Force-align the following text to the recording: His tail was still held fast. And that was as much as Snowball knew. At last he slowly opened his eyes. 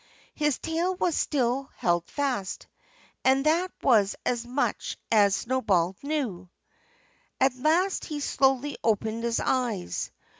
His 0.33 0.57
tail 0.57 0.95
was 0.95 1.13
still 1.15 1.69
held 1.75 2.09
fast. 2.09 2.65
And 3.23 3.45
that 3.45 3.71
was 3.83 4.15
as 4.25 4.47
much 4.47 4.97
as 5.11 5.35
Snowball 5.35 5.95
knew. 6.01 6.49
At 7.39 7.53
last 7.55 8.05
he 8.05 8.19
slowly 8.19 8.79
opened 8.83 9.23
his 9.23 9.39
eyes. 9.39 10.11